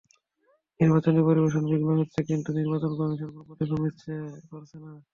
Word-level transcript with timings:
নির্বাচনী 0.79 1.19
পরিবেশ 1.27 1.53
বিঘ্ন 1.63 1.89
হচ্ছে, 1.99 2.19
কিন্তু 2.29 2.49
নির্বাচন 2.59 2.91
কমিশন 2.99 3.29
কোনো 3.31 3.43
পদক্ষেপ 3.49 3.79
নিতে 3.83 4.13
পারছে 4.49 4.77
না। 4.83 4.91